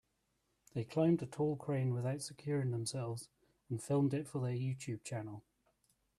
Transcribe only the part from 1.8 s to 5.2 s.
without securing themselves and filmed it for their YouTube